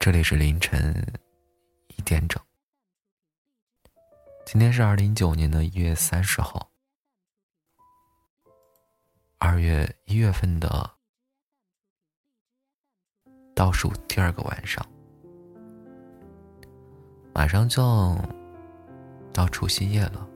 [0.00, 0.94] 这里是凌晨
[1.88, 2.42] 一点整。
[4.46, 6.70] 今天是二零一九年的一月三十号，
[9.36, 10.90] 二月一月份的
[13.54, 14.82] 倒数第二个晚上，
[17.34, 18.16] 马上就要
[19.34, 20.26] 到除夕夜了。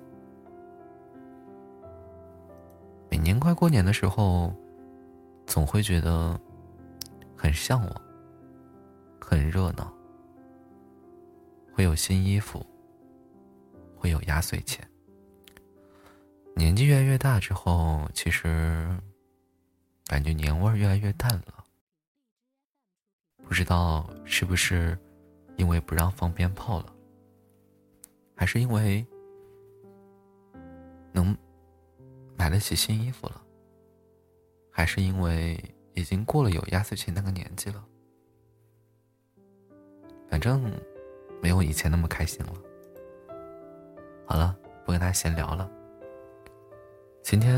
[3.10, 4.54] 每年快过年的时候，
[5.46, 6.38] 总会觉得
[7.34, 8.04] 很向往。
[9.27, 9.91] 很热闹，
[11.73, 12.64] 会有新衣服，
[13.97, 14.87] 会有压岁钱。
[16.55, 18.87] 年纪越来越大之后，其实
[20.06, 21.64] 感觉年味儿越来越淡了。
[23.42, 24.97] 不知道是不是
[25.56, 26.95] 因为不让放鞭炮了，
[28.36, 29.05] 还是因为
[31.12, 31.34] 能
[32.36, 33.42] 买得起新衣服了，
[34.70, 35.59] 还是因为
[35.95, 37.83] 已经过了有压岁钱那个年纪了。
[40.34, 40.69] 反正
[41.41, 42.53] 没有以前那么开心了。
[44.27, 45.70] 好了，不跟大家闲聊了。
[47.22, 47.56] 今天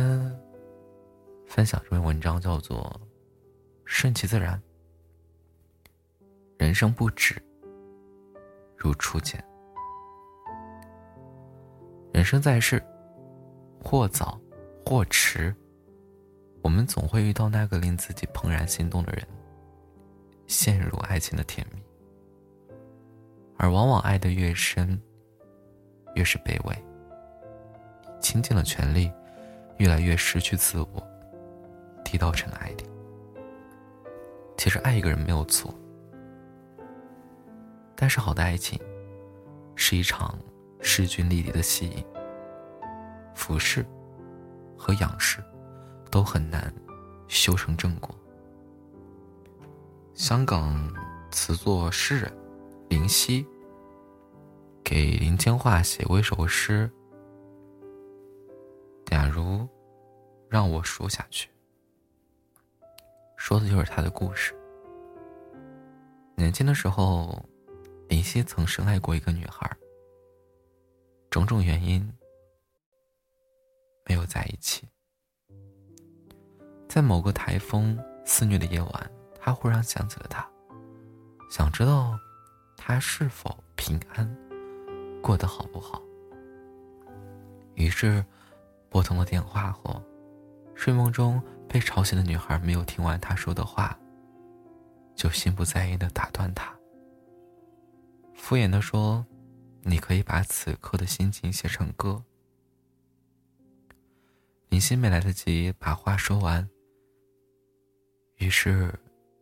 [1.47, 2.85] 分享这篇文章叫做
[3.87, 4.63] 《顺其自然》，
[6.59, 7.43] 人生不止
[8.77, 9.43] 如初见。
[12.13, 12.79] 人生在世，
[13.83, 14.39] 或早
[14.85, 15.57] 或迟，
[16.61, 19.27] 我们总会遇到那个令自己怦然心动的人，
[20.47, 21.76] 陷入爱情的甜蜜。
[23.59, 25.01] 而往往爱的越深，
[26.15, 26.85] 越是卑微。
[28.21, 29.11] 倾尽了全力，
[29.79, 31.03] 越来越失去自我，
[32.05, 32.85] 低到尘埃里。
[34.57, 35.73] 其实爱一个人没有错，
[37.95, 38.81] 但是好的爱情，
[39.75, 40.37] 是一场
[40.81, 42.05] 势均力敌的吸引。
[43.35, 43.87] 俯视
[44.77, 45.45] 和仰视，
[46.11, 46.73] 都很难
[47.29, 48.15] 修成正果。
[50.15, 50.91] 香港
[51.31, 52.33] 词作诗人。
[52.89, 53.47] 林夕
[54.85, 56.91] 给林千桦写过一首诗。
[59.05, 59.67] 假如
[60.49, 61.49] 让我数下去，
[63.37, 64.55] 说的就是他的故事。
[66.37, 67.45] 年轻的时候，
[68.09, 69.71] 林夕曾深爱过一个女孩，
[71.31, 72.13] 种种原因
[74.05, 74.89] 没有在一起。
[76.89, 79.11] 在某个台风肆虐的夜晚，
[79.41, 80.49] 他忽然想起了她，
[81.51, 82.19] 想知道。
[82.89, 84.25] 他是否平安，
[85.21, 86.01] 过得好不好？
[87.75, 88.25] 于是，
[88.89, 90.01] 拨通了电话后，
[90.77, 93.99] 睡梦中被吵醒的女孩没有听完他说的话，
[95.17, 96.73] 就心不在焉的打断他，
[98.35, 99.27] 敷衍的说
[99.83, 102.23] ：“你可以把此刻的心情写成歌。”
[104.71, 106.71] 林夕没来得及把话说完，
[108.37, 108.95] 于是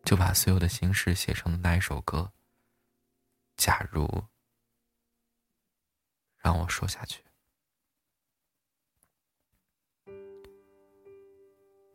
[0.03, 2.31] 就把所有的心事写成了那一首歌。
[3.57, 4.09] 假如
[6.39, 7.23] 让我说下去，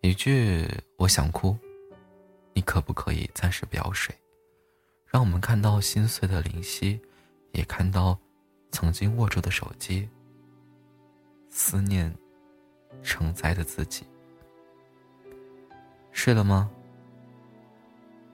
[0.01, 1.57] 一句我想哭，
[2.53, 4.15] 你可不可以暂时不要睡？
[5.05, 6.99] 让我们看到心碎的灵犀，
[7.51, 8.17] 也看到
[8.71, 10.09] 曾经握住的手机，
[11.49, 12.15] 思念
[13.03, 14.07] 承载的自己。
[16.11, 16.71] 睡了吗？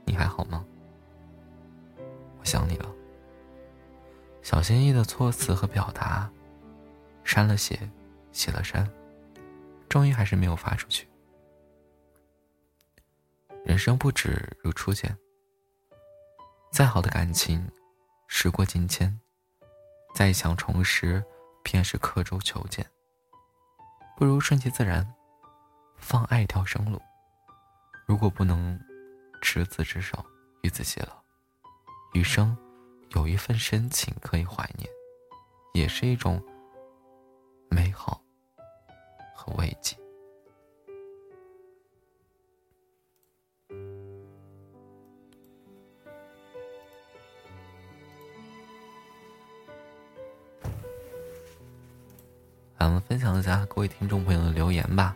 [0.05, 0.65] 你还好吗？
[2.39, 2.95] 我想你了。
[4.45, 6.29] 小心翼翼的措辞和表达，
[7.23, 7.89] 删了写，
[8.31, 8.87] 写了删，
[9.89, 11.09] 终于还是没有发出去。
[13.65, 15.17] 人生不止如初见，
[16.71, 17.67] 再好的感情，
[18.27, 19.19] 时过境迁，
[20.13, 21.25] 再想重拾，
[21.63, 22.85] 便是刻舟求剑。
[24.15, 25.11] 不如顺其自然，
[25.97, 27.01] 放爱一条生路。
[28.05, 28.79] 如果不能
[29.41, 30.23] 执子之手，
[30.61, 31.19] 与子偕老，
[32.13, 32.55] 余生。
[33.11, 34.89] 有一份深情可以怀念，
[35.73, 36.41] 也是一种
[37.69, 38.21] 美好
[39.33, 39.95] 和慰藉。
[52.77, 55.15] 来，我们分享一下各位听众朋友的留言吧。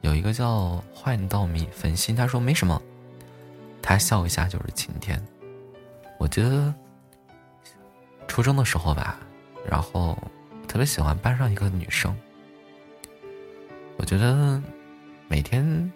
[0.00, 2.82] 有一个叫换道米粉心，他说没什么。
[3.82, 5.20] 他笑一下就是晴天。
[6.18, 6.72] 我觉得
[8.28, 9.18] 初中的时候吧，
[9.68, 10.16] 然后
[10.68, 12.16] 特别喜欢班上一个女生。
[13.98, 14.62] 我觉得
[15.28, 15.92] 每天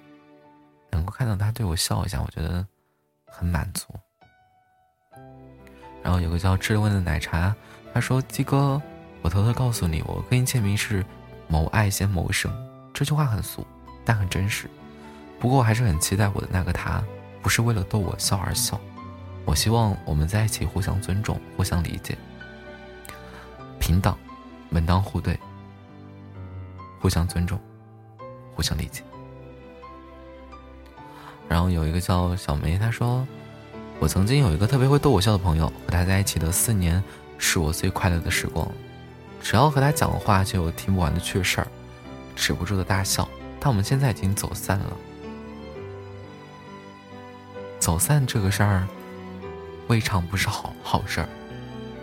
[0.91, 2.67] 能够看到她对我笑一下，我觉得
[3.27, 3.87] 很满足。
[6.03, 7.55] 然后有个叫质问的奶茶，
[7.93, 8.81] 他说：“鸡哥，
[9.23, 11.05] 我偷偷告诉你，我跟你签名是
[11.49, 12.53] ‘谋爱先谋生’。
[12.95, 13.67] 这句话很俗，
[14.05, 14.69] 但很真实。
[15.41, 17.03] 不过我还是很期待我的那个他，
[17.47, 18.77] 不是为了逗我笑而笑。
[19.45, 22.19] 我希望我们在一起，互相尊重，互相理解，
[23.79, 24.13] 平等，
[24.69, 25.39] 门当户对，
[27.01, 27.57] 互相尊重，
[28.57, 29.05] 互相理解。
[31.49, 33.25] 然后有一个叫小梅，她说
[34.01, 37.01] ：“我曾经有一个特别会逗我笑的朋友，和他在一起的四年
[37.39, 38.69] 是我最快乐的时光。
[39.41, 41.69] 只要和他讲话，就有听不完的趣事儿，
[42.35, 43.29] 止不住的大笑。
[43.61, 44.97] 但我们现在已经走散了。
[47.87, 48.85] 走散这个事儿。”
[49.87, 51.29] 未尝不是好好事儿，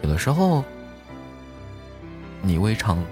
[0.01, 0.63] 有的时候，
[2.41, 3.03] 你未尝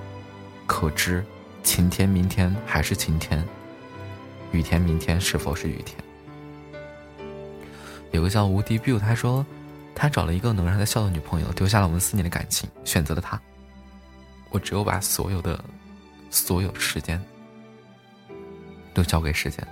[0.66, 1.22] 可知，
[1.64, 3.46] 晴天明天还是晴天，
[4.54, 5.98] 雨天明天是否是雨天？
[8.12, 9.46] 有个叫无敌 biu，他说，
[9.94, 13.38] 他找了一个能让他笑的女朋友，丢下了我们四年的感情，选择了他。
[14.52, 15.62] 我只有把所有的
[16.30, 17.22] 所有时间
[18.94, 19.68] 都交给时间。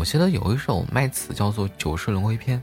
[0.00, 2.58] 我记得有一首卖词叫做《九世轮回篇》。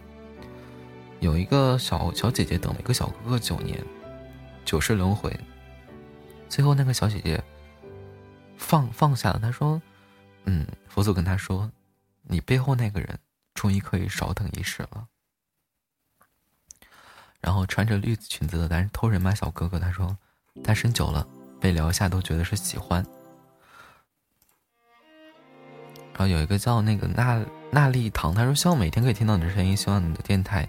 [1.20, 3.80] 有一个小小姐姐等了一个小哥哥九年，
[4.66, 5.32] 九世轮回，
[6.50, 7.40] 最后那个小姐姐
[8.58, 9.38] 放放下了。
[9.38, 9.80] 她说
[10.46, 11.72] ：“嗯，佛祖跟她说，
[12.24, 13.20] 你背后那个人
[13.54, 15.06] 终于可以少等一世了。”
[17.40, 20.18] 然后穿着绿裙子的单偷人骂小哥哥，他说
[20.66, 21.28] ：“单身久了，
[21.62, 23.06] 被聊一下都觉得是喜欢。”
[26.18, 30.68] 然后有一个叫那个娜娜丽糖，他说希望每天可以听到你的声音，希望你的电台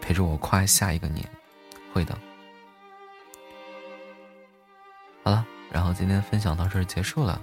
[0.00, 1.24] 陪着我跨下一个年，
[1.92, 2.18] 会的。
[5.22, 7.40] 好了，然后今天分享到这儿结束了。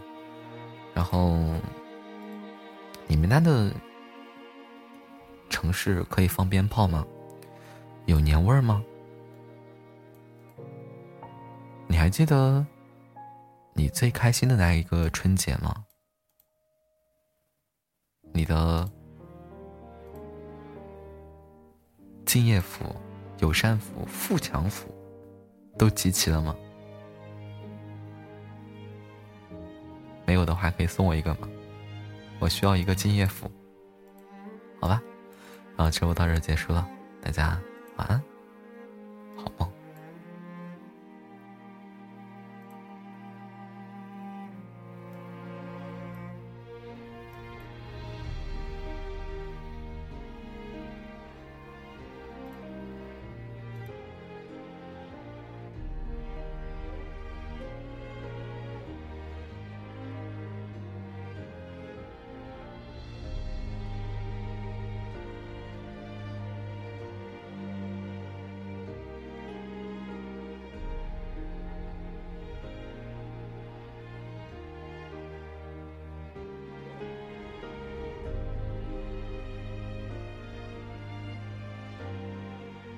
[0.93, 1.39] 然后
[3.07, 3.71] 你们那的
[5.49, 7.05] 城市可以放鞭炮吗？
[8.05, 8.83] 有年味儿吗？
[11.87, 12.65] 你还记得
[13.71, 15.84] 你最开心的那一个春节吗？
[18.35, 18.85] 你的
[22.25, 22.83] 敬业福、
[23.39, 24.93] 友善福、富强福
[25.77, 26.53] 都集齐了吗？
[30.25, 31.47] 没有的话，可以送我一个吗？
[32.39, 33.49] 我需要一个敬业福。
[34.81, 35.01] 好吧，
[35.77, 36.85] 然后直播到这结束了，
[37.21, 37.57] 大家
[37.95, 38.21] 晚安。
[39.37, 39.71] 好梦